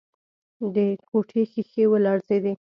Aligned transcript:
د 0.73 0.77
کوټې 1.09 1.41
ښيښې 1.51 1.83
ولړزېدې. 1.89 2.53